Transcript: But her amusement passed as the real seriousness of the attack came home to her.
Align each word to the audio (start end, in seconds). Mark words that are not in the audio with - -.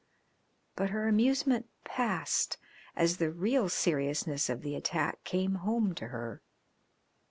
But 0.75 0.89
her 0.89 1.07
amusement 1.07 1.69
passed 1.83 2.57
as 2.95 3.17
the 3.17 3.29
real 3.29 3.69
seriousness 3.69 4.49
of 4.49 4.63
the 4.63 4.73
attack 4.73 5.23
came 5.23 5.53
home 5.61 5.93
to 5.93 6.07
her. 6.07 6.41